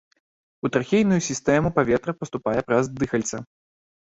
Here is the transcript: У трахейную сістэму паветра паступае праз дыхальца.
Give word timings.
У 0.65 0.71
трахейную 0.77 1.19
сістэму 1.27 1.73
паветра 1.77 2.15
паступае 2.23 2.57
праз 2.71 2.83
дыхальца. 3.05 3.37